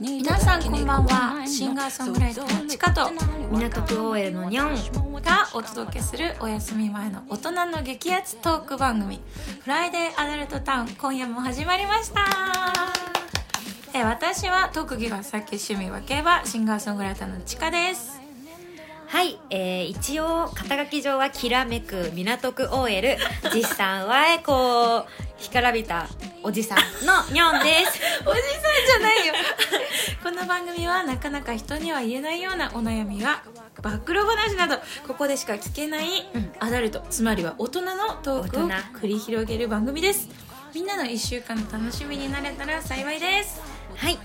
[0.00, 1.46] 皆さんこんばんは。
[1.46, 3.10] シンガーソングライターちかと。
[3.50, 9.20] 港区 OL のニョンがお届けするお休み前の大人の激アツトーク番組
[9.60, 12.22] 「フライデーアダルトタウン」今夜も始まりました。
[13.92, 18.21] え私は特技がさっき趣味は競馬シンガーソングライターのちかです。
[19.12, 23.18] はい、えー、一応肩書き上はきらめく港区 OL
[23.54, 26.08] 実際はこう干からびた
[26.42, 28.00] おじさんのニョンです。
[28.24, 29.34] おじさんじゃないよ。
[30.24, 33.42] この番組はなかなか人には言えないようなお悩みや
[33.82, 36.26] 暴露話などここでしか聞けない
[36.58, 40.30] アダルト、つまりは大人のトークを大繰り広げる番組です
[40.74, 43.60] みんなの1週間の楽しみになれたら幸いです。
[43.94, 44.18] はい。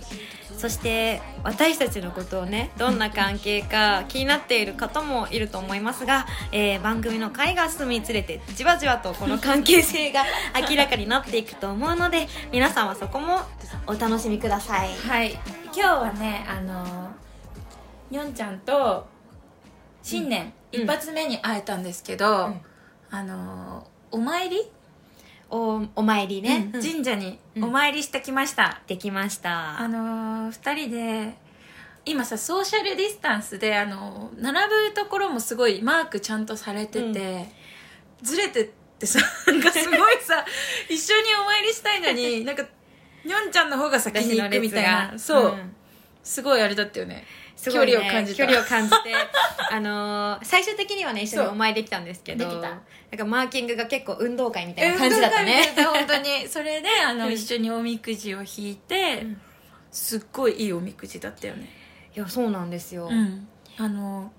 [0.58, 10.24] そして私たちのことをねどんな関係か気になっている方もいると思いますが、えー番組の回が進みにつれてじわじわとこの関係性が
[10.70, 13.42] 明らかになっていくと思うので皆さんはそこも
[13.86, 14.96] お楽しみください。
[14.96, 15.34] はい。
[15.66, 17.12] 今日はねあの
[18.10, 19.06] にょんちゃんと
[20.02, 20.82] 新年うん。
[20.84, 22.62] 一発目に会えたんですけど、ん。
[23.12, 24.72] あのお参り、
[25.50, 27.64] おお参りね、うん神社にうん。
[27.66, 29.80] お参りしてきました、できました。
[29.80, 31.38] あのー、2人で
[32.06, 37.48] 今さソーシャルディスタンスで、あのー並ぶところもすごいマークちゃんとされてて、
[38.22, 40.46] ずれてってさ なんかすごいさ
[40.90, 42.64] 一緒にお参りしたいのになんか
[43.24, 45.14] にょんちゃんの方が先に行くみたいな。
[45.18, 45.76] そう、ん。
[46.24, 47.26] すごいあれだったよね
[47.58, 48.38] すごいね距離を感じた。
[48.38, 48.98] 距離を感じて。
[49.70, 52.82] あのー最終的にはね一緒にお参りできたんですけどなん
[53.18, 55.74] かマーキングが結構運動会みたいな感じだったね。
[55.76, 56.48] 本当に。
[56.48, 57.34] それであの、うん。
[57.34, 59.42] 一緒におみくじを引いて、うん
[59.90, 61.70] すっごいいいおみくじだったよね。
[62.16, 63.48] いやそうなんですよ、うん。
[63.78, 64.32] あの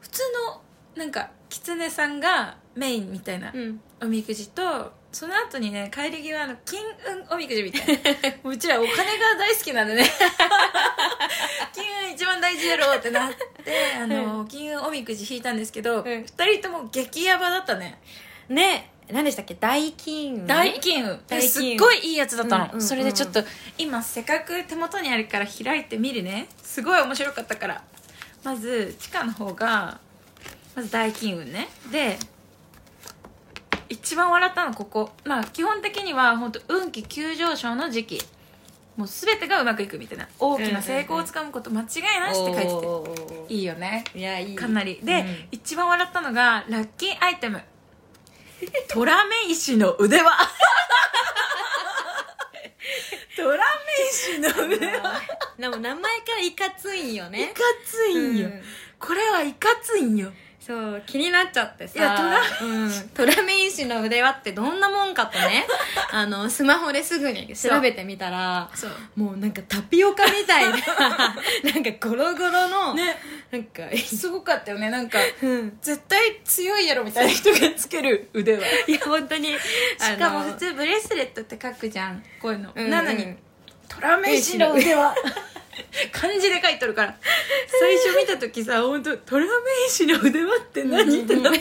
[0.00, 0.22] 普通
[0.54, 0.62] の
[0.94, 3.80] なんか狐さんがメインみたいなうん。
[4.00, 7.94] おみくじとその後にね帰り際の金運おみくじみたいな。
[8.42, 10.04] も ううちらお金が大好きなんでね。
[11.72, 16.04] 金運一番大事やろうってなってあの金運おみくじ引いたんですけど、ん。
[16.04, 17.98] 二人とも激ヤバだったね。
[18.50, 19.54] ね何でしたっけ？
[19.54, 20.46] 大金運？
[20.46, 21.18] 大金運。
[21.26, 21.48] 大金運。
[21.48, 22.82] すっごいいいやつだったの、うんうんうん。
[22.82, 23.42] それでちょっと
[23.78, 26.46] 今せっかく手元にあるから開いてみるね。
[26.62, 27.82] すごい面白かったから。
[28.44, 29.98] まず地下の方が
[30.74, 31.70] まず大金運ね。
[31.90, 32.18] で
[33.88, 35.10] 一番笑ったのここ。
[35.24, 38.22] まあ基本的には本当運気急上昇の時期。
[38.96, 40.26] もう全てがうまくいくみたいな。
[40.38, 41.86] 大きな成功をつかむこと間違い
[42.20, 42.68] なしって書いて
[43.48, 44.04] て、いいよね。
[44.14, 44.56] いやいい。
[44.56, 45.00] かなり。
[45.02, 45.48] で、うん。
[45.52, 47.60] 一番笑ったのがラッキーアイテム。
[48.88, 50.30] トラメイシの腕輪。
[53.36, 53.62] トラメ
[54.08, 55.20] イシの腕輪。
[55.58, 58.62] でも名前からいかついんよいねかついんよ、うん。
[58.98, 60.32] これはいかついんよ
[60.66, 61.96] そう気になっちゃってさ。
[61.96, 65.64] いやトラうん、トラメインシの腕輪ってどんなもんかとね。
[66.10, 68.90] あのスマホですぐに調べてみたらそう。
[69.14, 70.72] もうなんかタピオカみたいな
[71.72, 73.16] なんかゴロゴロの、ね。
[73.52, 74.90] なんか、すごかったよね。
[74.90, 78.58] なんかうん、絶対強いやろみたいな人がつける腕輪。
[78.88, 79.54] いや本当に。
[79.98, 82.24] しかも普通ブレスレットって書くじゃん。
[82.42, 83.36] こういうの、うんなのに
[83.88, 85.14] トラメイシの腕輪
[86.12, 87.16] 漢字で書いとるから。
[87.80, 89.50] 最初見た時さ本当トラメ
[89.86, 91.22] イシの腕輪って何？
[91.22, 91.60] ってなって。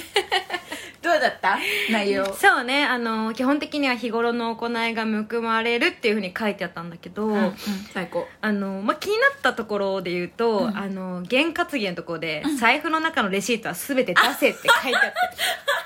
[1.02, 1.60] どうだった？
[1.92, 2.26] 内容。
[2.34, 2.84] そうね。
[2.86, 7.56] あの基本的には日頃の行いが報われるっていうふうに書いてあったんだけど、うん
[7.94, 8.28] 最高。
[8.42, 10.78] あのまあ、気になったところで言うと、うん。
[10.78, 15.14] あの験担ぎのところで、財布の中のレシートは全て出せって書いてあって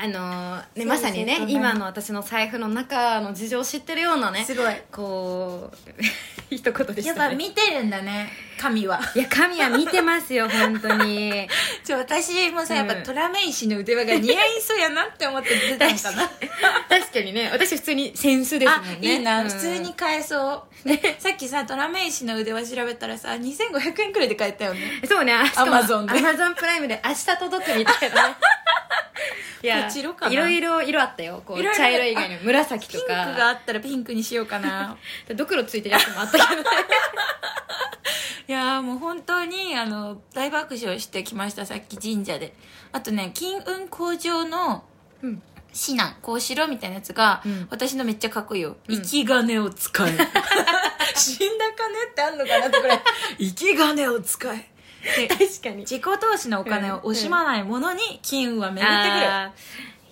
[0.00, 4.72] あのね、まさにね今の私の財布の中の事情を知ってるようなねすごい。
[4.92, 5.76] こう
[6.54, 9.00] 一言でやっぱしたね見てるんだね神は。
[9.16, 11.48] いや神は見てますよ本当に。
[11.82, 16.30] じゃあ私もさやっぱうんトラメイシの腕輪が似合いそうやなって思って出たんかな。
[16.88, 18.98] 確かにね私普通にセンスですもあんね。
[19.02, 19.50] いいな、うん。
[19.50, 25.02] 普通に買えそう、でさっきさトラメイシの腕輪調べたらさ2500円くらいで買えたよね。
[25.08, 26.18] そうねしかも Amazon で。
[26.18, 28.36] アマゾンプライムで明日届くみたいなね。
[29.62, 30.32] いや色かな？
[30.32, 31.42] いろいろ色あったよ。
[31.44, 32.36] こういろいろ茶色以外に。
[32.36, 34.96] も紫ピンクとかがあったらピンクにしようかな。
[35.34, 36.68] ドクロついてるやつもあったけどね。
[38.48, 42.54] いやーもう本当にあの大爆笑してきましたさっき神社で。
[42.92, 44.84] あとね金運向上の
[45.22, 45.42] うん。
[45.70, 47.66] 指南こうしろみたいなやつが、うん。
[47.70, 48.96] 私のめっちゃかっこいいよ、うん。
[48.96, 50.10] 生き金を使え。
[51.14, 53.00] 死んだ金ってあんのかなってくらい。
[53.38, 54.70] 生き金を使え
[55.02, 55.76] で確かに。
[55.78, 59.52] 自己投資のお金を惜しまないものに金運は巡っ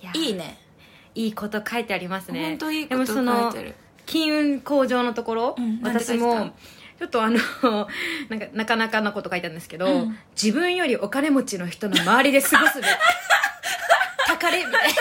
[0.02, 0.26] てくる。
[0.26, 0.58] いいね。
[1.14, 2.42] いいこと書いてありますね。
[2.50, 3.74] 本当いいこと書いてる。
[4.04, 6.50] 金運向上のところ、うんなんて書いてた私も
[6.98, 7.38] ちょっとあの
[8.28, 10.18] なんかなかなかなこと書いてあるんですけど、うん。
[10.40, 12.86] 自分よりお金持ちの人の周りで過ごすべ
[14.26, 14.94] 宝 れみたいな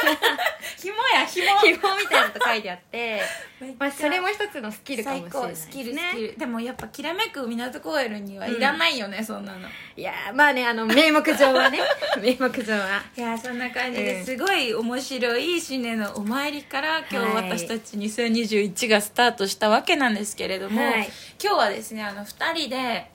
[0.86, 3.22] 紐や紐紐みたいなのと書いてあって
[3.80, 6.38] まあそれも一つのスキルかもしれないです最高スキルねスキル。
[6.38, 9.68] でもやっぱきらめく港コエルにはいらないよね、そんなの。
[9.96, 11.80] いやーまあねあの名目上はね。
[12.22, 13.02] 名目上は。
[13.16, 14.26] いやそんな感じでうん。
[14.26, 21.10] すごい面白い新年のお参りから今日はい私たち2021がスタートしたわけなんですけれども、はい。
[21.42, 23.10] 今日はですねあの2人で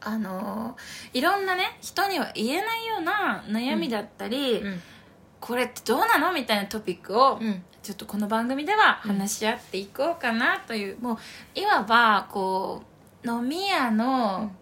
[0.00, 0.76] あの
[1.12, 4.82] いろんなね人には言えないような悩みだったり、うん
[5.42, 7.62] これってどうなのみたいなトピックを、うん。
[7.82, 11.18] ちょっとこの番組では話し合っていこうかなという、もう
[11.58, 12.84] いわばこ
[13.24, 14.52] う飲み屋の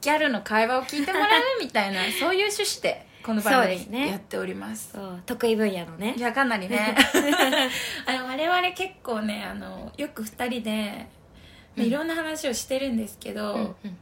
[0.00, 1.28] ギャルの会話を聞いてもらう
[1.60, 4.98] みたいな そういう趣旨でこの番組やっております。
[5.26, 6.14] 得意分野のね。
[6.16, 6.96] いやかなりね。
[8.04, 11.08] あの我々結構ねあのよく2人で、
[11.76, 11.84] うん。
[11.84, 13.96] いろんな話をしてるんですけど、うんうん。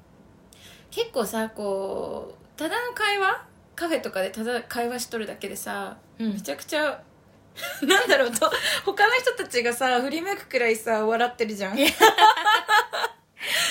[0.90, 3.45] 結構さこうただの会話
[3.76, 6.32] カフェとかでただ会話しとるだけでさ、うん。
[6.32, 7.00] めちゃくちゃ
[7.82, 8.50] なんだろうと
[8.84, 11.78] 他の人たちがさ振り向くくらいさ笑ってるじゃん。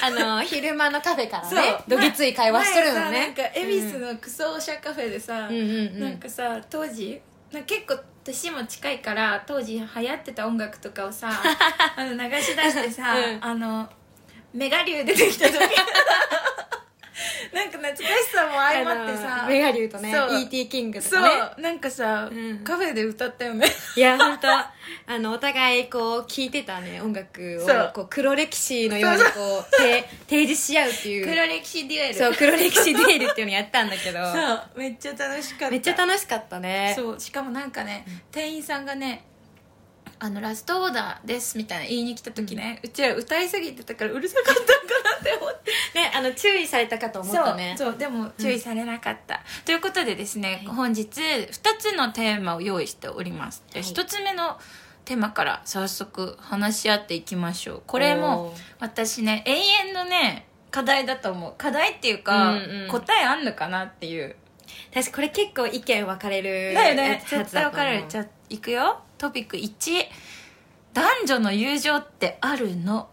[0.01, 3.01] あの昼間のカフェからねどぎつい会話しとるのね。
[3.01, 5.99] 前さなんか恵比寿のクソおしゃカフェでさ、うんうんうん。
[5.99, 7.19] なんかさ当時
[7.51, 11.29] なんか結構年も近いから当時流行ってた音楽とかをさ
[11.95, 13.39] あの流し出してさ、うん。
[13.43, 13.89] あの
[14.53, 15.57] メガ流出てきた時
[17.55, 18.03] なんか懐かし
[18.33, 20.39] さも相まってさメガリュウとねそう。
[20.41, 20.67] E.T.
[20.67, 22.59] キングとそう、かねなんかさ、うん。
[22.65, 23.65] カフェで歌ったよね。
[23.95, 24.49] いや本当。
[24.49, 24.71] あ
[25.19, 27.65] のお互いこう聴いてたね音楽を。
[27.65, 27.91] そう。
[27.95, 31.25] こう黒歴史のようにこうて提示し合うっていう。
[31.25, 32.13] 黒歴史デュエル。
[32.13, 34.19] そう黒歴史デュエルっていうのやったんだけど。
[34.25, 34.79] そう。
[34.79, 35.71] めっちゃ楽しかった。
[35.71, 36.93] めっちゃ楽しかったね。
[36.97, 37.19] そう。
[37.21, 39.25] しかもなんかね、店員さんがね
[40.25, 44.71] あのラストオーダーですみたいな言いに来た時ね、うちら歌いすぎてたからうるさかったんか
[45.11, 45.71] なって思って。
[45.93, 47.75] ねあの注意されたかと思ったね。
[47.77, 53.63] そうそうでも注意されなかった、ということでですね、本日2つのテーマを用意しております。
[53.71, 53.89] ではい。
[53.89, 54.57] 1つ目の
[55.05, 57.83] テーマから早速話し合っていきましょう。
[57.85, 61.53] これも私ね永遠のね課題だと思う。
[61.55, 62.87] 課題っていうか、うんうん。
[62.89, 64.35] 答えあんのかなっていう。
[64.91, 67.23] 確かこれ結構意見分かれるだよね。
[67.29, 68.05] 絶対分かれる。
[68.09, 70.05] じゃあいくよトピック1
[70.93, 73.09] 男女の友情ってあるの？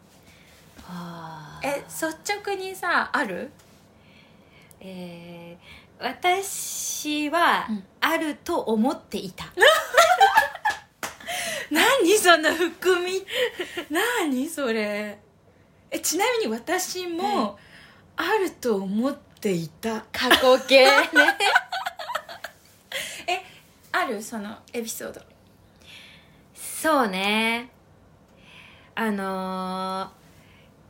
[1.64, 3.50] え率直にさある？
[4.80, 7.84] えー私はうん。
[8.00, 9.44] あると思っていた、
[11.70, 13.24] 何その含み？
[13.88, 15.20] 何それ？
[15.92, 17.56] えちなみに私も
[18.16, 20.04] あると思っていた。
[20.12, 20.90] 過去形ね。
[23.28, 23.44] え
[23.92, 24.20] ある？
[24.20, 25.20] そのエピソード
[26.82, 27.70] そうね。
[28.96, 30.10] あの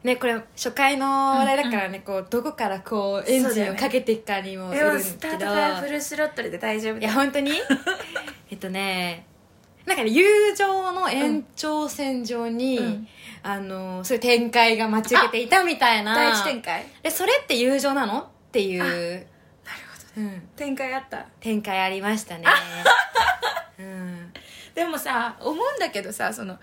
[0.02, 7.12] ーねこれ初回の話題だからね、こうどこからこうエンジンをかけていくかにもよるんだスタけど、ートからフルスロットルで大丈夫いだよ。
[7.12, 7.52] や本当に？
[8.50, 9.26] えっとね
[9.86, 10.24] なんかね友
[10.56, 13.08] 情の延長線上に、うん。
[13.44, 16.14] あのそういう展開が待ち受けていたみたいな。
[16.14, 16.86] 第一展開？
[17.02, 18.20] でそれって友情なの？
[18.20, 19.26] っていう、なる
[20.14, 21.26] ほどうん、展開あった。
[21.40, 22.44] 展開ありましたね。
[22.44, 22.50] う ん
[24.74, 26.58] でもさ思うんだけどさその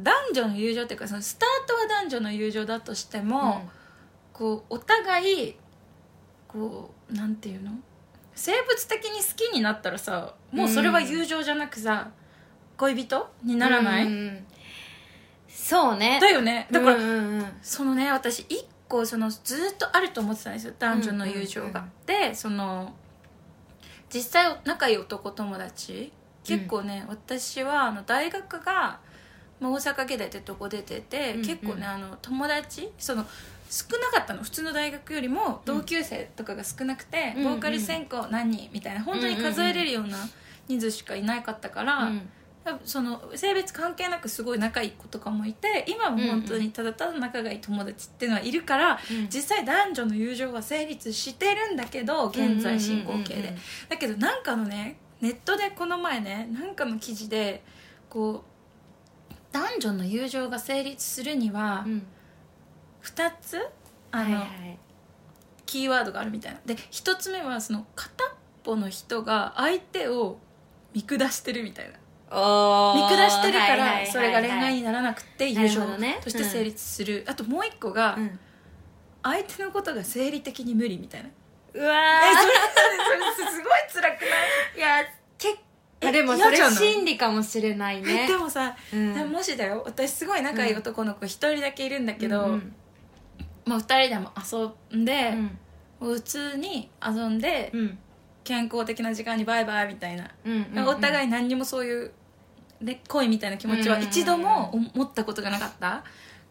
[0.00, 3.68] 男女の友情っていうかそのスタートは男女の友情だとしても、
[4.32, 5.56] こうお互い
[6.48, 7.70] こうなんていうの？
[8.34, 12.10] 生物的に好きになったらさもうそれは友情じゃなくさ、
[12.78, 13.30] 恋人？
[13.44, 14.46] にならない、うん
[15.48, 16.18] そうね。
[16.20, 16.66] だよね。
[16.70, 17.46] だから、うんうんうん。
[17.60, 22.94] そのね私一個そのずっとあると思ってたんですよ男女の友情が、うんうんうんでその
[24.08, 26.12] 実際仲いい男友達？
[26.44, 29.00] 結構ね、私はあの大学が、
[29.60, 31.46] まあ、大阪芸大ってとこ出てて、うんうん。
[31.46, 33.24] 結構ねあの友達その
[33.70, 34.42] 少なかったの。
[34.42, 38.50] 普通の大学よりも同級生とかが少なくて、うんボーカル専攻何？
[38.56, 40.18] 人みたいな本当に数えれるような
[40.68, 42.28] 人数しかいなかったから、うん。
[42.64, 49.28] 多分その性別関係なくすごい仲いい子とかもいて今も本当にただただ仲がいい友達っていうのはいるから、うん。
[49.28, 53.56] 実際男女の友情は成立してるんだけど現在進行形で、
[53.88, 57.62] だけどなんかのねネットでこの前ねなんかの記事で
[58.10, 58.44] こ
[59.30, 62.06] う男女の友情が成立するにはうん。
[63.02, 63.58] 2つ
[64.10, 64.78] あの、はいはい。
[65.66, 66.60] キーワードがあるみたいな。
[66.66, 68.28] で1つ目はその片っ
[68.62, 70.38] ぽの人が相手を
[70.92, 71.92] 見下してるみたいな。
[72.30, 75.80] 見下してるからそれが恋愛にならなくてな友情
[76.22, 78.38] として成立する、あともう一個がうん。
[79.22, 81.28] 相手のことが生理的に無理みたいな
[81.74, 84.30] うわえそれそれすごい辛くない？
[84.74, 85.04] ーいや
[85.38, 85.56] 結
[86.00, 88.26] えあでもそれ心理かもしれないね。
[88.26, 89.14] でもさ、うん。
[89.14, 92.74] でももしだよ私すごい仲いい男の子一人だけいるんだけど、うん
[93.64, 95.30] もう二人でも遊んで、
[96.00, 96.14] うん。
[96.14, 97.98] 普通に遊んで、うん。
[98.42, 100.88] 健康的な時間にバイバイみたいな、うんうんうん。
[100.88, 102.10] お互い何にもそういう
[102.80, 105.88] で恋みたいな気持ちは一度も思ったことがなかった？
[105.88, 106.02] うん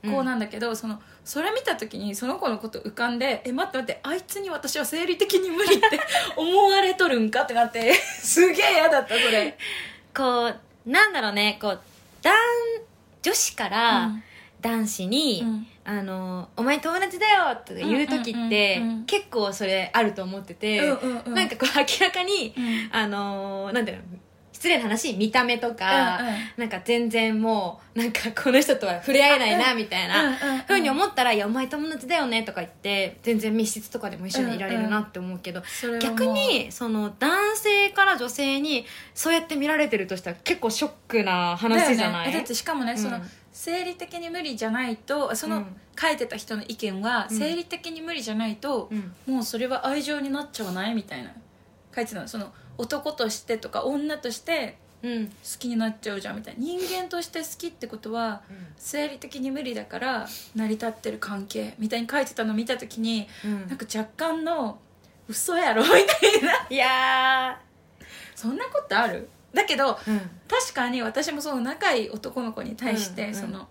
[0.02, 6.00] 子なんだけど、そのそれ見た時にその子のこと浮かんで「え待って待ってあいつに私は生理的に無理って
[6.36, 9.58] 思われとるんか?」ってなって すげえ嫌だったそれ。
[10.16, 11.80] こうなんだろうねこう
[12.22, 12.34] 男
[13.22, 14.24] 女子からうん。
[14.62, 15.68] 男子に、うん。
[15.84, 19.06] あの「お前友達だよ」とか言う時って、うんうんうんうん。
[19.06, 21.34] 結構それあると思ってて、うんうんうん。
[21.34, 22.90] なんかこう明らかに、うん。
[22.92, 24.02] あのなんだろう
[24.62, 26.36] 失礼な話見た目とか、うんうん。
[26.58, 30.60] なんか全然もうなんかこの人とは触れ合えないなみたいな、うんうんうん。
[30.60, 36.12] ふうに思ったら「いやお前友達だよね」とか言って全然密室とかでも一緒にいられるなって思うけど、それはもう。
[36.12, 42.26] 逆にその男性から女性にそうやって見られてるとしたら結構ショックな話じゃない？
[42.28, 42.44] だよね。
[42.44, 42.98] ってしかもね、うん。
[43.00, 43.20] その
[43.52, 45.66] 生理的に無理じゃないとその、うん。
[46.00, 47.38] 書いてた人の意見は、うん。
[47.38, 49.34] 生理的に無理じゃないと、うん。
[49.34, 50.94] もうそれは愛情になっちゃわない？
[50.94, 51.32] みたいな。
[51.96, 52.28] 書いてたの。
[52.28, 56.60] その男としてとか女としてうん好きになっちゃうじゃんみたいな。
[56.60, 58.42] 人間として好きってことは
[58.78, 63.68] 生理的に無理だから成り立ってる関係みたいに書いてたの見た時にうん。
[63.68, 64.80] なんか若干の
[65.28, 66.02] 嘘やろみたい
[66.44, 66.68] な。
[66.70, 67.62] いや
[68.36, 69.30] そんなことある？
[69.54, 73.36] だけど確かに私もその仲いい男の子に対して、うんうん。
[73.36, 73.68] その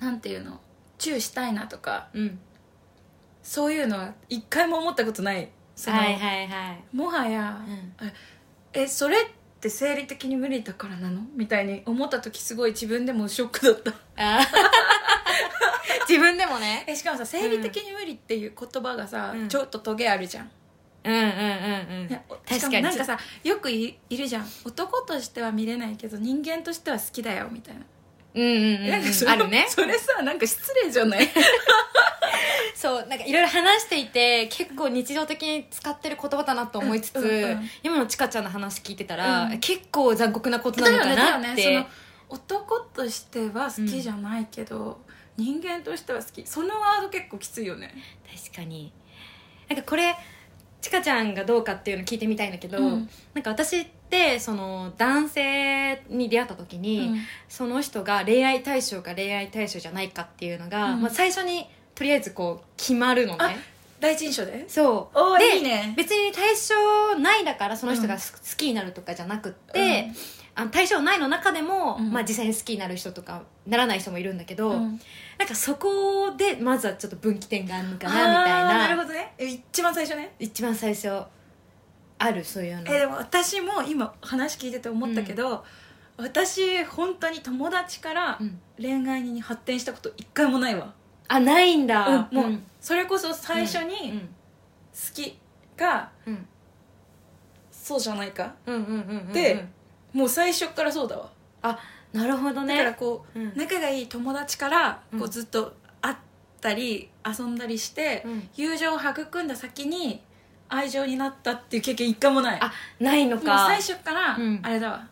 [0.00, 0.60] なんていうの
[0.98, 2.38] チューしたいなとかうん。
[3.42, 5.48] そういうのは一回も思ったことない
[5.80, 6.46] その、はいはい。
[6.48, 8.12] はいもはや、うん。
[8.72, 9.20] えそれっ
[9.60, 11.22] て生理的に無理だからなの？
[11.34, 14.40] みたいに思った時すごい自分でもショックだった。
[16.08, 16.84] 自分でもね。
[16.86, 19.48] えしかもさ生理的に無理っていう言葉がさ、うん。
[19.48, 20.50] ちょっとトゲあるじゃん、
[21.04, 22.08] うんうんうんうん。
[22.48, 22.82] 確かに。
[22.82, 24.46] なんかさよくいいるじゃん。
[24.64, 27.80] 男としては見れないけど人間としては好きだよみたいな、
[28.34, 28.90] うんうんうんうん。
[28.90, 29.66] なんかそれあるね。
[29.68, 31.28] それさなんか失礼じゃない？
[32.80, 37.70] そうなんかいろいろ話していて結構日常的に使ってる言葉だなと思いつつ、うんうんうん。
[37.82, 39.58] 今のちかちゃんの話聞いてたら、うん。
[39.58, 41.86] 結構残酷なことなのかなって、その
[42.30, 44.98] 男としては好きじゃないけど、
[45.36, 46.46] 人間としては好き。
[46.46, 47.94] そのワード結構きついよね。
[48.34, 48.90] 確かに。
[49.68, 50.16] なんかこれ
[50.80, 53.10] ちかちゃんがどうかっていうの聞いてみたいんだけど、うん。
[53.34, 57.18] なんか私ってその男性に出会った時に、うん。
[57.46, 61.02] その人が恋愛対象か恋愛対象じゃないかっていうのが、うん。
[61.02, 61.68] まあ、最初に
[62.00, 63.58] とりあえずこう決まるのあね
[64.00, 64.64] 第一印象で？
[64.66, 65.38] そう。
[65.38, 65.92] でいいね。
[65.94, 70.10] 別に対象ないだからその人がす好きになるとかじゃなくって、
[70.54, 72.10] あの対象ないの中でも、うん。
[72.10, 74.98] まあ、実際に好きになる人とかならない人もいるんだけど、うん。
[75.38, 78.78] なんかそこでまずはちょっと分岐点があるのかなみたいな。
[78.78, 79.34] なるほどね。
[79.36, 80.34] え一番最初ね？
[80.38, 81.22] 一番最初
[82.16, 82.82] あるそういうの。
[82.86, 85.62] えでも私も今話聞いてて思ったけど、
[86.16, 88.58] 私本当に友達からうん。
[88.80, 90.94] 恋愛に発展したこと一回もないわ、
[91.32, 92.66] あないんだ、うんもう、ん。
[92.80, 94.20] それこそ最初うにん。
[94.20, 94.26] 好
[95.14, 95.38] き
[95.76, 96.46] か、うん。
[97.70, 99.32] そうじゃないかうんうんうんうんうん。
[99.32, 99.64] で
[100.12, 101.30] もう最初からそうだわ。
[101.62, 101.78] あ
[102.12, 102.76] なるほどね。
[102.76, 103.52] だからこう、うん。
[103.54, 105.72] 仲がいい友達からこううんずっと
[106.02, 106.16] 会っ
[106.60, 108.48] たり遊んだりして、うん。
[108.56, 110.20] 友情を育んだ先に
[110.68, 112.58] 愛情になったっていう経験一回もない。
[112.60, 114.58] あないのもうか最初から、うん。
[114.64, 115.06] あれだわ。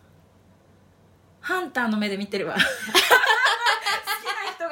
[1.40, 2.56] ハンターの目で見てるわ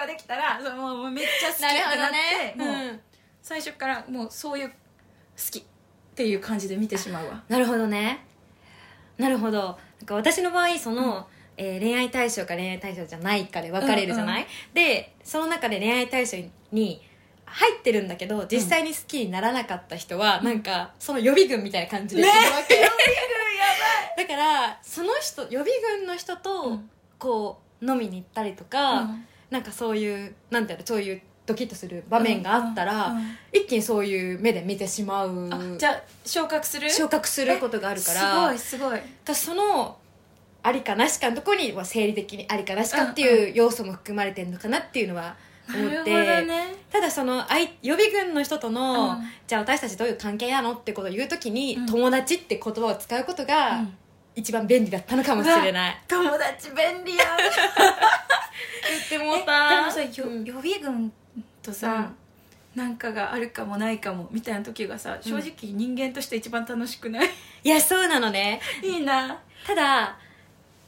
[0.06, 3.00] ができたらそうもうめっちゃ好きってなってもううん。
[3.42, 4.74] 最初からもうそういう好
[5.50, 5.62] きっ
[6.14, 7.42] ていう感じで見てしまうわ。
[7.48, 8.24] なるほどね。
[9.18, 9.78] なるほど。
[9.98, 16.36] なんか私の場合その、えー恋愛対象か恋愛対象じゃないかで分かれるじゃない、でその中で恋愛対象
[16.72, 17.00] に
[17.44, 22.34] 入ってるんだけど実際に好きにならなかった人は、なんかその予備軍みたいな感じでいるわ
[22.68, 22.80] け、
[24.22, 25.66] だからその人予備
[25.98, 26.90] 軍の人と、うん。
[27.18, 35.48] こう飲みに行ったりとか、うんなんかそういうなんていうのそういうドキッとする場面があったら、うんうん一気にそういう目で見てしまう。
[35.50, 36.88] あじゃあ昇格する？
[36.88, 38.52] 昇格することがあるから。
[38.52, 39.00] えすごいすごい。
[39.24, 39.96] 私その
[40.62, 45.34] ありかなしかのところには生理的にありかなしかっていう要素も含まれてるのかなっていうのは
[45.68, 46.74] 思って、どね。
[46.92, 49.16] ただそのあい予備軍の人との、うん。
[49.48, 51.86] じゃあ私たちどういう関係なのってことを言うときに、うん。
[51.86, 53.96] 友達って言葉を使うことがうん。
[54.36, 57.24] 一番便利だったのかもしれない、友達便利や
[58.90, 59.70] 言ってもえうた。
[59.70, 61.12] でもさ、予備軍
[61.62, 62.10] とさ、
[62.74, 67.28] なんかがあるかもないかもみたいな時がさ正直人間として一番楽しくない、
[67.64, 68.60] いやそうなのね。
[68.82, 69.40] いいな。
[69.66, 70.18] ただ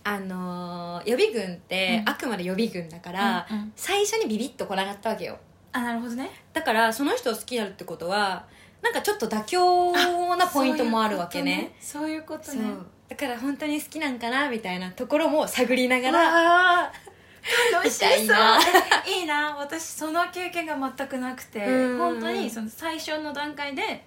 [0.04, 2.08] あのー予備軍って、うん。
[2.10, 3.72] あくまで予備軍だから、うんうん。
[3.74, 5.38] 最初にビビッと来なかったわけよ。
[5.72, 6.30] あなるほどね。
[6.52, 8.46] だからその人を好きになるってことは
[8.82, 9.92] なんかちょっと妥協
[10.36, 11.74] なポイントもあるわけね。
[11.80, 12.70] そういうことそうね。
[13.08, 16.18] だから本当に好きなんかなみたいなところも探りながら。
[16.18, 17.17] わー
[17.72, 18.08] 楽しそう。
[18.08, 18.58] 痛いな。
[19.06, 19.56] いいな。
[19.56, 21.98] 私その経験が全くなくてうん。
[21.98, 24.04] 本当にその最初の段階で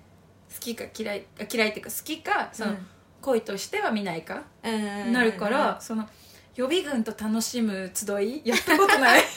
[0.54, 2.88] 好きか嫌いあ嫌いっていうか好きかその、うん。
[3.22, 5.14] 恋としては見ないかうん。
[5.14, 6.08] なるから、その
[6.56, 9.24] 予備軍と楽しむ集いやったことない。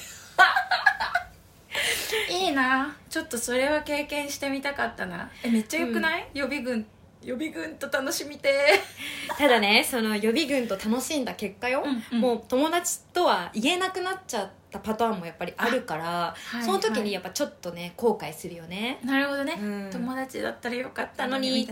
[2.31, 2.97] いいな。
[3.09, 5.31] ちょっとそれは経験してみたかったな。
[5.43, 6.87] えめっちゃよくない、予備軍
[7.25, 8.81] 予備軍と楽しみて。
[9.39, 12.21] ただねその予備軍と楽しんだ結果よ、うんうん。
[12.21, 18.99] もう友達とは言えなくなっちゃったパターンもやっぱりあるからはいその時はいにやっぱちょっとね後悔するよね。
[19.05, 19.91] なるほどね、うん。
[19.91, 21.69] 友達だったらよかったのに。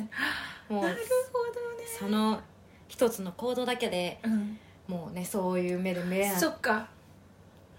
[0.68, 0.96] もうなる
[1.32, 1.86] ほどね。
[1.98, 2.40] その
[2.88, 4.58] 一つの行動だけでうん。
[4.88, 6.36] もうねそういう目で見れない。
[6.36, 6.88] そっか、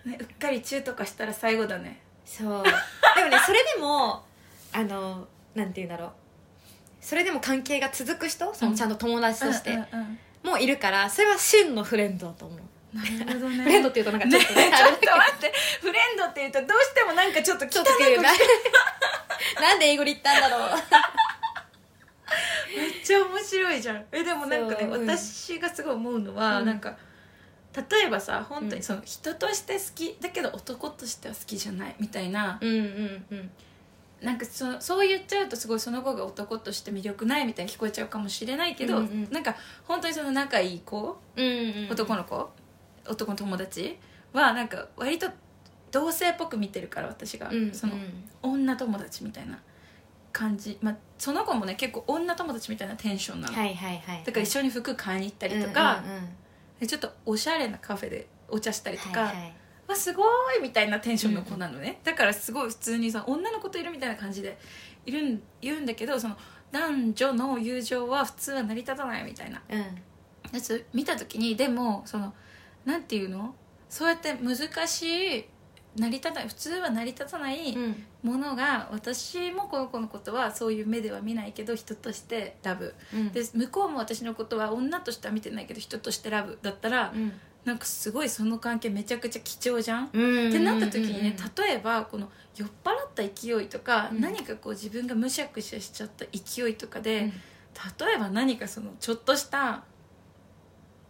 [0.05, 2.01] ね、うっかりチューとかしたら最後だね。
[2.25, 2.63] そう。
[2.63, 4.23] でもねそれでも
[4.71, 6.11] あのなんて言うんだろう
[7.03, 8.53] それでも関係が続く人？
[8.53, 9.77] そのちゃんと友達として、
[10.41, 12.59] もういるからそれは真のフレンドだと思う、
[12.97, 13.63] なるほどね。
[13.63, 15.53] フレンドっていうとなんかちょっとねねちょっと待って。
[15.81, 18.21] フレンドって言うとどうしてもなんかちょっと汚くる。
[18.21, 18.31] な
[19.61, 20.69] なんで英語で言ったんだろう。
[22.75, 24.05] めっちゃ面白いじゃん。
[24.11, 25.09] えでもなんかね、そううん。
[25.09, 26.65] 私がすごい思うのは、うん。
[26.65, 26.97] なんか
[27.75, 28.73] 例えばさ本当うん。
[28.77, 33.51] にその人として好きだけど男としては好きじゃないみたいな、うんうんうん
[34.23, 39.27] なんかそそう言っちゃうとすごいその子が男として魅力ないみたいに聞こえちゃうかもしれないけど、うんうん。
[39.31, 42.49] なんか本当にその仲いい子うんうん男の子、
[43.07, 43.97] 男の友達
[44.31, 45.27] はなんか割と
[45.91, 47.93] 同性っぽく見てるから私が、うんその
[48.41, 49.59] 女友達みたいな
[50.31, 54.23] 感じ、まあ、その子もね結構女友達みたいなテンションなの、はいはいはい。
[54.25, 56.25] だから一緒に服買いに行ったりとか、うんうんうん。
[56.79, 59.53] でちょっとおしゃれなカフェでお茶したりとか、はいはい
[59.87, 60.23] わすご
[60.53, 64.57] いみたいなテンションの子なのね、だからすごい普通にさ女の子といるみたいな感じで
[65.05, 66.37] いるん言うんだけどその
[66.71, 69.61] 男女の友情は普通は成り立たないみたいな。
[69.69, 69.79] うん。
[70.51, 72.33] やつ見た時にでもその
[72.85, 73.53] なんていうの？
[73.89, 75.03] そうやって難し
[75.39, 75.45] い
[75.95, 78.03] 成り立たない普通は成り立たないうん。
[78.23, 82.95] ものが私もこの子のことはそういう目では見ないけど人としてラブ。
[83.13, 83.31] うん。
[83.31, 87.33] で向こうも私のことは女としては見てないけど人としてラブだったら、うん
[87.65, 90.49] なんかすごいその関係めちゃくちゃ貴重じゃん、うん。
[90.49, 94.21] ってなった時にねうん例えばこの酔っ払った勢いとか、うん。
[94.21, 97.29] 何かこう自分がむしゃくしゃしちゃった勢いとかで、うん。
[97.29, 99.83] 例えば何かそのちょっとした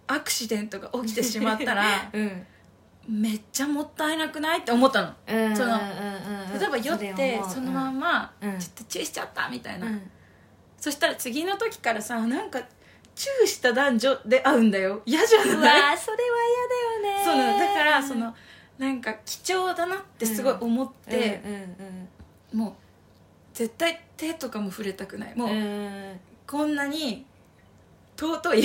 [0.06, 2.46] アクシデントが起きてしまったら うん。
[3.10, 5.14] めっちゃもったいなくないって思ったの。
[5.28, 5.56] うん。
[5.56, 5.78] その
[6.58, 8.60] 例えば酔ってそのまんまうん。
[8.60, 10.02] ちょっとチューしちゃったみたいな、うん。
[10.78, 12.62] そしたら次の時からさなんか
[13.16, 15.02] チューした男女で会うんだよ。
[15.06, 15.56] 嫌じゃうない？
[15.56, 17.24] わーそれは嫌だよね。
[17.26, 17.60] そうなの。
[17.60, 18.36] だからその
[18.78, 21.42] なんか貴重だなってすごい思って、
[22.54, 22.74] もう
[23.54, 25.36] 絶対手とかも触れたくない。
[25.36, 26.76] もう、うこん。
[26.76, 27.26] なに
[28.18, 28.64] 尊い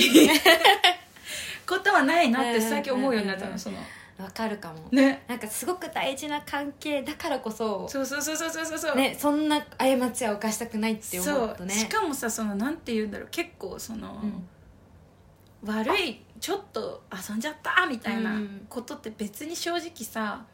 [1.67, 3.77] ことはないなって最近思うようになったのその
[4.19, 4.89] わかるかも。
[4.91, 5.23] ね。
[5.27, 8.77] なんかすごく大事な関係だからこそそうそうそうそうそうそう。
[8.77, 11.73] そう、ねそんな過ちは犯したくないって思うとね。
[11.73, 11.83] そう。
[11.85, 13.27] しかもさそのなんて言うんだろう。
[13.31, 14.47] 結構その、うん。
[15.73, 18.65] 悪いちょっと遊んじゃったみたいなうん。
[18.67, 20.45] ことって別に正直さ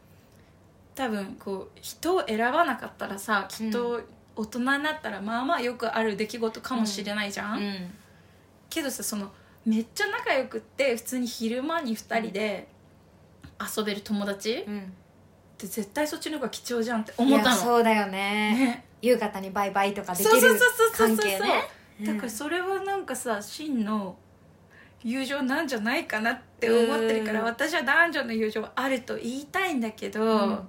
[0.94, 4.02] 多分こう人を選ばなかったらさきっと
[4.36, 7.94] 大人になったらまあまあよくある出来事かもしれないじゃん、うん。
[8.70, 9.32] けどさその
[9.66, 12.68] めっちゃ仲良くって普通に昼間に2人で
[13.78, 14.54] 遊べる友達？
[14.54, 14.94] っうん。
[15.58, 17.50] て絶対そっちの方が貴重じゃんってい思ったの。
[17.52, 18.12] やそうだよね。
[18.12, 18.86] ね。
[19.02, 21.70] 夕方にバイバイとかできるそうそうそうそうそう関係ね。
[22.02, 24.18] だからそれはなんかさ真の
[25.04, 27.46] 友情なんじゃないかなって思ってるからうん。
[27.46, 30.60] 私は男女の友情はあると言いたいんだけど、うん。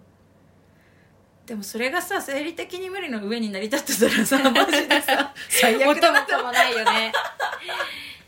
[1.47, 6.11] でもそれがさ生理的に無理の上に成り立ってたらさマジでさ 最悪だ
[6.43, 7.13] もないよね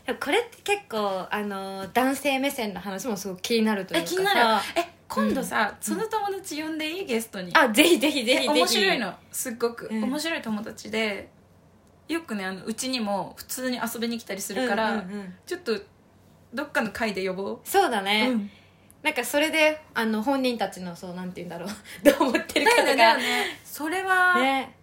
[0.09, 4.05] でもこれって結構あの男性目線の話もすごく気になるというか。
[4.05, 4.39] え気になる。
[4.39, 5.83] さえ今度さ、うん。
[5.83, 7.55] その友達呼んでいいゲストに？
[7.55, 8.47] あぜひぜひぜひぜひ。
[8.47, 9.13] 面白いの？
[9.31, 10.03] すっごく、うん。
[10.05, 11.29] 面白い友達で
[12.07, 15.79] よくねあのうちにも普通に遊びに来たりするから、うんうんうんちょっと
[16.55, 18.49] どっかの会で呼ぼう、そうだね、うん。
[19.03, 21.69] なんかそれであの本人たちのそうなんて言うんだろう。
[22.03, 22.95] どう思ってるかとか。
[22.95, 23.59] ねね。
[23.63, 24.75] それはね。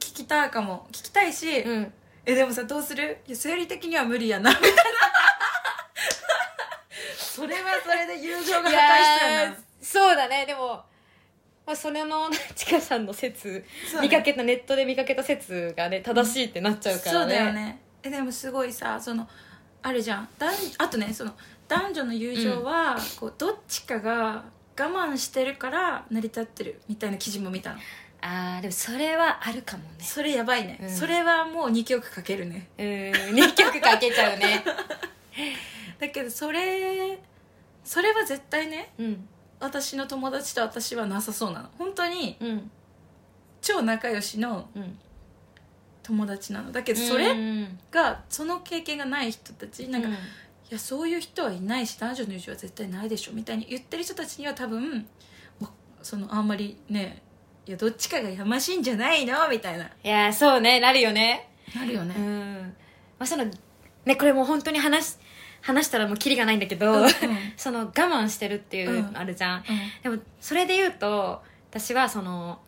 [0.00, 0.88] 聞きたいかも。
[0.90, 1.92] 聞きたいし、うん
[2.26, 3.18] えでもさどうする？
[3.26, 4.78] いや生理的には無理やなみたいな。
[7.16, 8.74] それはそれで友情が破壊し
[9.20, 9.56] ちゃうな。
[9.82, 10.46] そうだね。
[10.46, 10.82] でも、
[11.66, 13.64] まあ、それのちかさんの説、ね。
[14.02, 17.80] 見かけたネットで見かけた説がね正しいってなっちゃうからね、そうだよね。
[18.02, 19.28] えでもすごいさその
[19.82, 20.28] あるじゃん。
[20.38, 21.32] 男あとねその
[21.68, 24.44] 男女の友情は、こうどっちかが
[24.78, 27.78] 我慢してるから成り立ってるみたいな記事も見たの
[28.26, 29.88] あーでもそれはあるかもね。
[30.00, 30.90] それやばいね、うん。
[30.90, 32.68] それはもう2曲かけるね。
[32.78, 34.64] うん2曲かけちゃうね。
[36.00, 37.18] だけどそれ
[37.84, 39.28] それは絶対ねうん。
[39.60, 41.70] 私の友達と私はなさそうなの。
[41.76, 42.70] 本当にうん。
[43.60, 44.98] 超仲良しのうん。
[46.02, 46.72] 友達なの。
[46.72, 50.16] だけどそれうんがその経験がない人たちなんか、うん。
[50.70, 55.06] やそういう人はいないし男女の友情は絶対ないでしょみたいに言ってる人たちには多分
[55.60, 55.70] わ
[56.02, 57.22] そのあんまりね
[57.66, 59.48] いやどっちかがやましいんじゃないの？
[59.48, 59.84] みたいな。
[59.84, 60.80] いやそうね。
[60.80, 61.48] なるよね。
[61.74, 62.76] なるよね、うん。
[63.18, 63.44] まあその
[64.04, 65.16] ねこれもう本当に話し
[65.62, 67.10] 話したらもうキリがないんだけど、うんうん。
[67.56, 69.64] その我慢してるっていうのあるじゃん、
[70.02, 72.60] でもそれで言うと私はその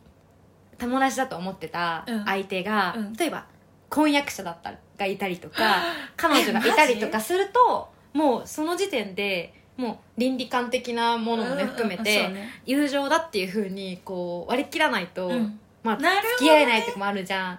[0.79, 2.25] 友達だと思ってたうん。
[2.25, 3.13] 相手が、うん。
[3.13, 3.47] 例えば
[3.91, 5.83] 婚約者だったがいたりとか
[6.17, 12.31] 彼女がいたりとかするともうその時点でもう倫理観的なものもね含めて
[12.65, 15.59] 友情だっていうふうにこう割り切らないと、うん。
[15.83, 17.59] まあ付き合えないとかもあるじゃん。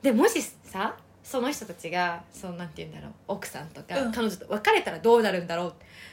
[0.00, 4.12] でもしさその人たちがそうなんて言うんだろう奥さんとか、うん。
[4.12, 5.72] 彼女と別れたらどうなるんだろうっ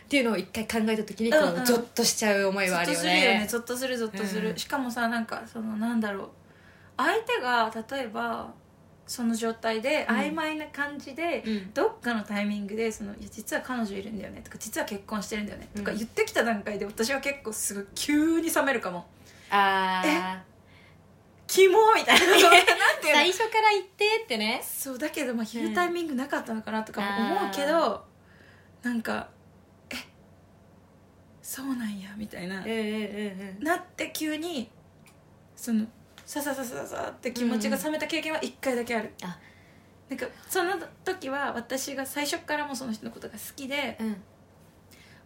[0.10, 3.47] ていうのを一回考えた時にこう、ゾッとしちゃう思いはあるよゾッとするよねね。
[3.47, 4.58] ゾッとするゾッとする、うん。
[4.58, 6.29] しかもさなんかそのなんだろう。
[6.97, 8.53] 相手が例えば
[9.07, 10.15] その状態でうん。
[10.17, 11.73] 曖昧な感じで、うん。
[11.73, 15.97] どっかのタイミングでそのいや実は彼女いるんだよねとか実は結婚してるんだよねとかうん。
[15.97, 19.05] 言ってきた段階で私は結構すごい急に冷めるかも。
[19.51, 20.43] ああ
[21.47, 22.25] キモみたいな。
[22.25, 22.59] なんていうの？
[23.01, 24.61] 最初から言ってってね。
[24.65, 28.03] そうだけどまあ言うタイミングなかったのかなとかも思うけど、
[28.81, 29.29] なんか
[29.91, 29.95] え？
[31.43, 33.63] そうなんやみたいな、うんうんうん。
[33.63, 34.71] なって急に
[35.55, 35.85] その
[36.25, 39.38] さささささって気持ちが冷めた経験は1回だけある、あ。
[40.09, 40.71] なんかその
[41.03, 44.15] 時は私が最初からもうその人のことが好きでうん。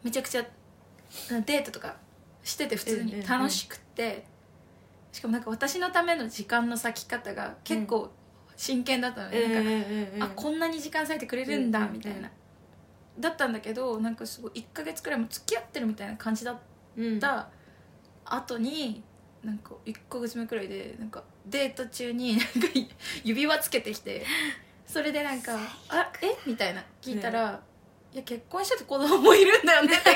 [0.03, 0.45] めちゃくちゃ
[1.45, 1.97] デートとか
[2.43, 3.27] してて普通にうんうんうん。
[3.27, 4.25] 楽しくって、
[5.11, 8.11] しかもなんか私のための時間の割き方が結構
[8.57, 11.97] 真剣だったので、なんかうんあこんなに時間割いてくれるんだうんうんうん。
[11.97, 12.29] みたいな、
[13.19, 16.57] だったんだけどなんかすごい1ヶ月くらいも付き合ってるみたいな感じだっ
[16.97, 17.49] うんた
[18.25, 19.03] 後に
[19.43, 22.49] なんか1ヶ月目くらいでなんかデート中に なんか
[23.23, 24.25] 指輪つけてきて
[24.85, 25.57] それでなんか
[25.89, 26.35] 「あえ？
[26.45, 27.59] みたいな聞いたら
[28.13, 30.15] 「いや結婚してて子供もいるんだよね」っ て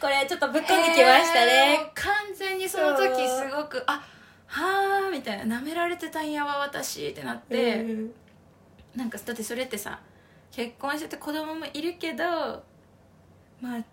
[0.00, 4.02] これちょっとぶっ込んできましたえーね完全にその時すごく「あ
[4.46, 7.76] はあ」みたいな「舐められてたんやわ私」ってなって。
[7.76, 8.14] うん。
[8.94, 10.00] なんかだってそれってさ
[10.50, 12.24] 結婚してて子供もいるけど
[13.58, 13.84] まあ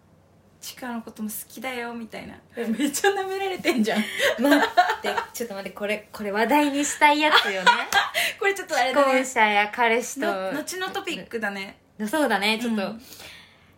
[0.62, 2.36] チカのことも好きだよみたいな。
[2.56, 4.00] めっちゃ舐められてんじゃん。
[4.40, 5.10] 待って。
[5.34, 7.72] ちょっと待ってこれこれ話題にしたいやつよね。
[8.40, 9.14] これちょっとあれ既だね。
[9.14, 10.26] 婚者や彼氏と。
[10.28, 11.78] の後のトピックだね。
[12.08, 13.02] そうだねちょっと、うん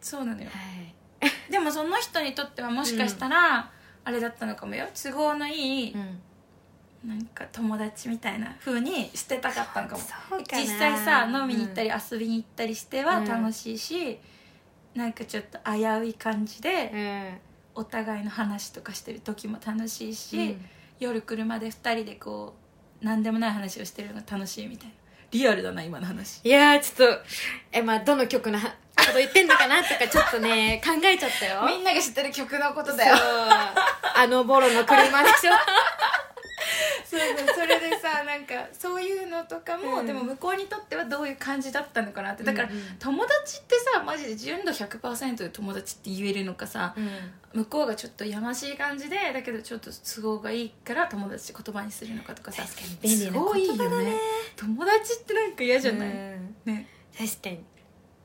[0.02, 0.50] そうなのよ。
[0.50, 1.52] はい。
[1.52, 3.72] でもその人にとってはもしかしたら、
[4.04, 4.88] あれだったのかもよ。
[4.96, 6.20] 都合のいい、うん。
[7.08, 10.04] なんか友達みたいな風にしてたかったのかも。
[10.52, 13.28] 実際さ飲みに行ったり遊びに行ったりしてはうん。
[13.28, 14.20] 楽しいし、
[14.96, 17.38] なんかちょっと危うい感じで、うん。
[17.74, 20.66] お互いの話とかしてる時も楽しいし、うん。
[21.00, 22.56] 夜車で2人でこ
[23.02, 24.94] う何でもない話をしてるのが楽しいみたいな。
[25.32, 26.42] リアルだな今の話。
[26.44, 27.24] いやーちょっと
[27.72, 31.64] えまあどの曲のはこと言ってんのかなとかちょっとね 考えちゃったよ。
[31.66, 33.16] みんなが知ってる曲のことだよ。
[33.18, 35.54] あのボロの車でしょ
[37.12, 40.06] そうそうそれでさなんかそういうのとかも、うん。
[40.08, 42.44] でも向こうにとってはどういう感じだったのかなって。
[42.46, 42.84] だから、うんうん。
[43.00, 46.96] 友達ってさマジで純度100%で友達って言えるのかさ、
[47.54, 54.18] 向こうがちょっとやましい感じでだけどちょっと都合がいいから友達って言葉にするのかとかさ確かに便利なすごいよ言葉だね。
[54.56, 56.56] 友達ってなんか嫌じゃない、うん。
[56.64, 56.88] ね。
[57.18, 57.60] 確かに。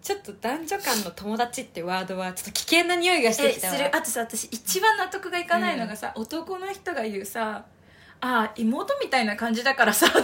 [0.00, 3.74] ちょっと男女間の友達ってワードはちょっと危険な匂いがしてえきたわ。
[3.74, 3.96] する。
[3.96, 7.64] あとさ私一番納得がいかないのがさ、男の人が言うさ
[8.20, 10.06] 「ああ妹みたいな感じだからさ」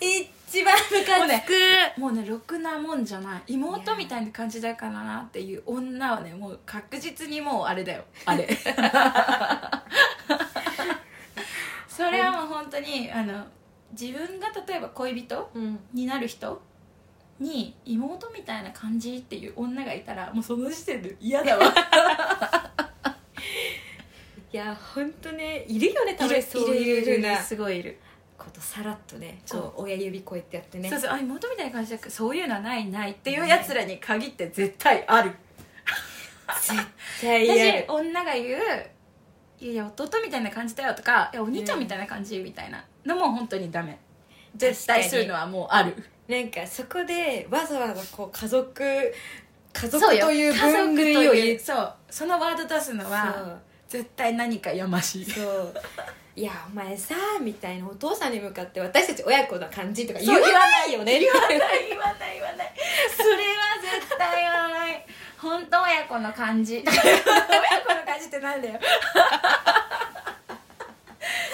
[0.00, 1.52] 一番ムカつく。
[2.00, 3.42] もうねろくなもんじゃない。
[3.48, 8.04] 妹みたいな感じだからなっていう女はねもう確実にもうあれだよ。
[8.24, 8.48] あれ。
[11.88, 13.44] それはもう本当にあの
[13.92, 15.78] 自分が例えば恋人うん。
[15.92, 16.62] になる人
[17.40, 21.72] に妹みたいな感じっていう女がいたらもうその時点で嫌だわ
[24.50, 27.36] いや本当ねいるよねたまにそういうふうな。
[27.36, 27.98] すごいいる
[28.38, 30.88] ことさらっとねこう親指こうやってやってね。
[30.88, 35.32] そうそうあ妹みたいな感じだからそういうのはないないっていうやつらに限って絶対ある。
[36.62, 36.80] 絶
[37.20, 37.84] 対やる。
[37.88, 38.46] 私女が言う
[39.60, 43.98] 「いやいや弟みたいな感じだよ」とか「いやお兄ちゃんみたいな感じ」みたいなのも本当にダメ。
[44.56, 45.94] 絶対そういうのはもうある。
[46.26, 49.14] なんかそこでわざわざこう家族
[49.72, 51.94] 家族という分類とをそう。
[52.10, 53.58] そのワード出すのは
[53.88, 55.24] 絶対何かやましい。
[55.24, 55.74] そう。
[56.36, 61.18] いやお前さみたいなお父さんに向かって私たち親子な感じとか言わないよね。
[61.18, 62.72] 言わない言わない言わない。
[63.16, 63.40] それは
[64.00, 65.04] 絶対言わない。
[65.38, 66.84] 本当親子の感じ。
[66.86, 67.00] 親子
[67.94, 68.74] の感じってなんだよ。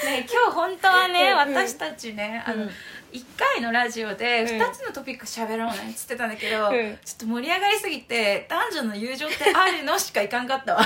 [0.05, 2.71] ね今日本当はね、私たちねあの、うん。
[3.13, 4.49] 1回のラジオでうん。
[4.61, 6.99] 2つのトピック喋ろうねっつってたんだけど、うん。
[7.05, 9.97] ちょっと盛り上がりすぎて男女の友情ってあるの？
[10.01, 10.85] しかいかんかったわ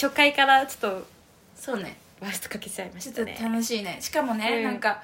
[0.00, 1.06] 初回からちょっと
[1.56, 3.50] そうねワーストかけちゃいまちょっとしたね。
[3.50, 3.98] 楽しいね。
[4.00, 4.62] しかもね、うん。
[4.62, 5.02] なんか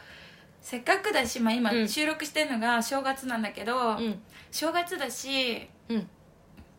[0.61, 1.89] せっかくだし、まあ、今うん。
[1.89, 4.21] 収録してるのが正月なんだけど、うん。
[4.53, 6.09] 正月だしうん。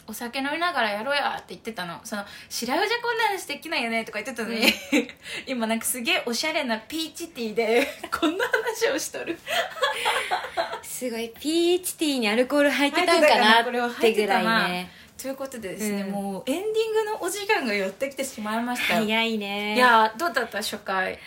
[0.07, 1.99] お酒飲みながらやろうやって言ってたの。
[2.03, 4.61] その白魚じゃこんなのできないよねとか言ってたのに、
[5.47, 9.37] 今なんかすげえおしゃれなピーチティーで こんな話をしとる。
[10.83, 14.91] すごいピーチティーにアルコール入ってたんかなってぐらいね
[15.25, 16.11] ということでですね、うん。
[16.11, 18.99] もうエンディングのお時間が寄ってきてしまいました。
[18.99, 19.75] よ早いね。
[19.75, 21.17] いやーどうだった初回？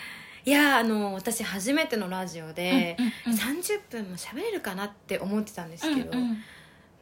[0.44, 3.40] いやあの私初めてのラジオで、うんうんうん。
[3.40, 6.42] 30分も喋れるかなって思ってたんですけど、うんうん。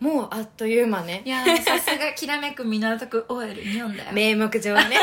[0.00, 1.20] もうあっという間ね。
[1.26, 4.12] いやーさすがきらめく港区 OL 日本だよ。
[4.16, 4.96] 名目上ね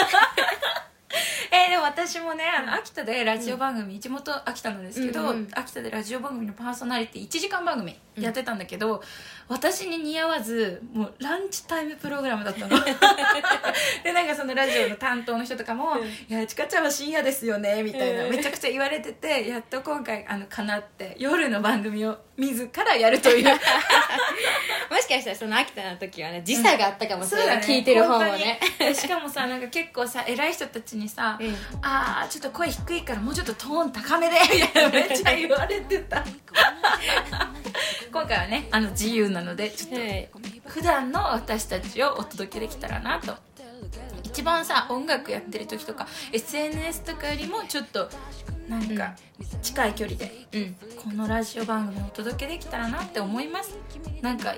[1.54, 9.04] えーでも私もねあの秋田でラジオ番組、地元秋田なんですけど、うんうん秋田でラジオ番組のパーソナリティ1時間番組やってたんだけど、
[9.48, 12.70] 私に似合わずもうランチタイムプログラムだったの。
[14.04, 16.08] でなんかそのラジオの担当の人とかも「うん。
[16.08, 18.32] いやちかちゃんは深夜ですよね」みたいな、うん。
[18.32, 23.46] めちゃくちゃ言われててやっと今回あのかなって夜の番組を自らやるという。
[24.90, 27.74] もしかしたらその秋田の時はね時差があったかもしれない、そうだね。
[27.76, 28.60] 聞いてる方もね。
[28.94, 34.36] しかもさなんか結構さ偉い人たちにさ、うんああちょっと声低いからもうちょっとトーン高めで。
[34.54, 36.24] み たいなめっちゃ言われてた。
[38.12, 40.30] 今回はねあの自由なのでちょっとはい。
[40.66, 43.36] 普段の私たちをお届けできたらなと。
[44.24, 48.10] 一番さ音楽やってる時とか SNS とかよりもちょっと
[48.68, 49.14] なんか
[49.62, 53.78] 近い距離でうんこのラジオ番組をお届けできたらなって思います。
[54.22, 54.56] なんか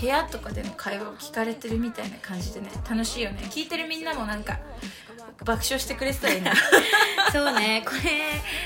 [0.00, 3.38] 部屋とかでの会話を聞かれてるみたいな感じでね楽しいよね。
[3.50, 4.58] 聞いてるみんなもなんか
[5.44, 6.52] 爆笑してくれてたらいいな。
[7.32, 7.82] そうね。
[7.86, 7.92] こ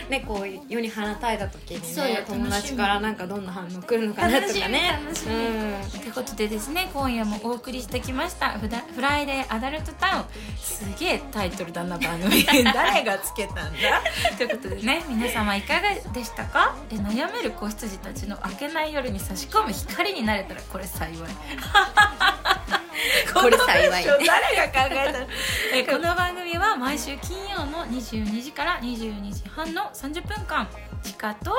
[0.08, 4.98] れねこう世に放たれた時にそうよね友達からなんかどんな反応来るのかなとかね。
[5.04, 5.34] 楽しみ楽しみ。
[5.34, 6.00] うん。
[6.02, 10.24] ということでですね今夜もお送りしてきましたフラ「フライデーアダルトタウン」
[10.60, 12.44] すげえタイトルだな番組。
[12.72, 14.02] 誰がつけたんだ？
[14.36, 16.74] ということでね皆様いかがでしたか？
[16.90, 21.28] え悩める子羊たちの明けない夜に差し込む光になれたらこれ幸い
[23.34, 24.20] これ幸い誰
[24.68, 25.26] が考えたの？
[25.74, 30.66] え この番組は毎週金曜の22時から22時半の30分間
[31.02, 31.52] 地下と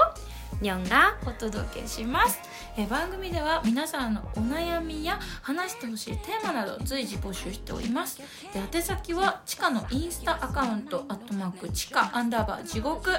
[0.61, 2.39] ニョンがお届けします。
[2.77, 8.19] え番組では皆さんのお悩みや話してほしいテーマなど随時募集しております。
[8.53, 13.11] で宛先は地下のインスタアカウント「アットマーク地下アンダーバー地獄」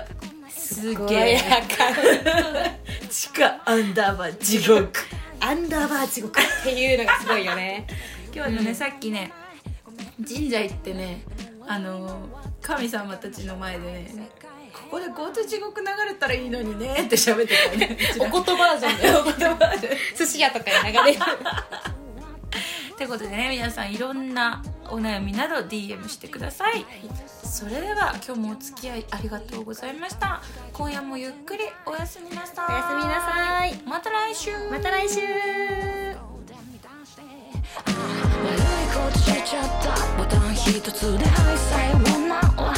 [0.49, 1.40] すげえ
[3.11, 4.90] 地下アンダーバー地獄
[5.44, 7.87] アンダーバー地獄っていうのがすごいよね。
[8.35, 8.74] 今日のね、うん。
[8.74, 9.30] さっきね
[10.26, 11.22] 神社行ってね
[11.66, 12.30] あの
[12.62, 14.30] 神様たちの前でね
[14.72, 17.98] ここでゴート地獄流れたらいいのにねって喋ってたよね。
[18.18, 18.94] お言葉じゃん。
[19.20, 21.20] お言葉で寿司屋とかに流れる
[22.96, 26.85] ということでね皆さんいろんなお悩みなど DM してください。
[27.42, 30.42] それでは今日もお付き合いありがとうございました。
[30.72, 32.72] 今夜もゆっくりおやすみなさい。
[32.72, 33.83] おやすみなさい。
[33.87, 34.50] また来週。
[34.70, 35.20] また来週。
[39.24, 40.16] しちゃった。
[40.16, 41.24] ボタン一つで
[42.28, 42.76] 「な」なかっ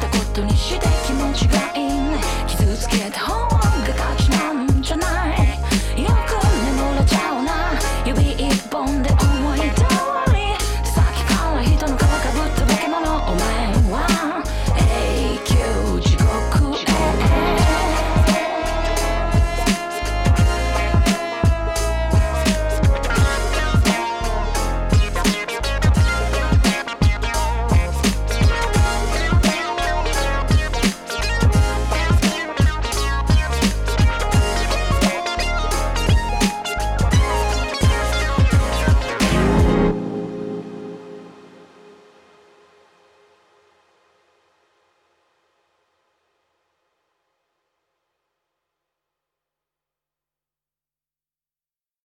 [0.00, 2.20] たことにして気持ちがいいね。
[2.46, 3.51] 傷つけた方